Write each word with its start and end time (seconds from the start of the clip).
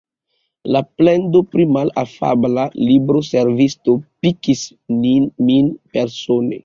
La 0.75 0.79
plendo 1.01 1.41
pri 1.55 1.65
malafabla 1.75 2.63
libroservisto 2.87 3.95
pikis 4.27 4.65
min 5.05 5.71
persone. 5.97 6.59